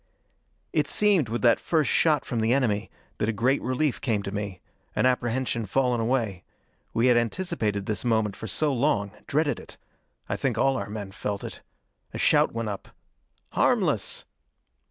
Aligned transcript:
]It 0.73 0.87
seemed, 0.87 1.29
with 1.29 1.43
that 1.43 1.59
first 1.59 1.91
shot 1.91 2.25
from 2.25 2.39
the 2.39 2.53
enemy, 2.53 2.89
that 3.19 3.29
a 3.29 3.31
great 3.31 3.61
relief 3.61 4.01
came 4.01 4.23
to 4.23 4.31
me 4.33 4.59
an 4.95 5.05
apprehension 5.05 5.67
fallen 5.67 6.01
away. 6.01 6.43
We 6.91 7.05
had 7.05 7.17
anticipated 7.17 7.85
this 7.85 8.03
moment 8.03 8.35
for 8.35 8.47
so 8.47 8.73
long, 8.73 9.11
dreaded 9.27 9.59
it. 9.59 9.77
I 10.27 10.37
think 10.37 10.57
all 10.57 10.75
our 10.75 10.89
men 10.89 11.11
felt 11.11 11.43
it. 11.43 11.61
A 12.15 12.17
shout 12.17 12.51
went 12.51 12.67
up: 12.69 12.87
"Harmless!" 13.51 14.25